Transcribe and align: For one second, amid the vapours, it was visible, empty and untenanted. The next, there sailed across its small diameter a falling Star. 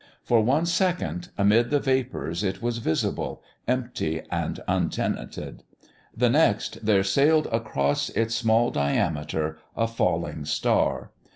For 0.23 0.41
one 0.41 0.65
second, 0.65 1.29
amid 1.37 1.69
the 1.69 1.79
vapours, 1.79 2.43
it 2.43 2.59
was 2.59 2.79
visible, 2.79 3.43
empty 3.67 4.23
and 4.31 4.59
untenanted. 4.67 5.61
The 6.17 6.27
next, 6.31 6.83
there 6.83 7.03
sailed 7.03 7.45
across 7.51 8.09
its 8.09 8.33
small 8.33 8.71
diameter 8.71 9.59
a 9.77 9.85
falling 9.87 10.45
Star. 10.45 11.11